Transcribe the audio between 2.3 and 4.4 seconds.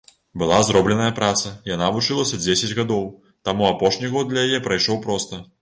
дзесяць гадоў, таму апошні год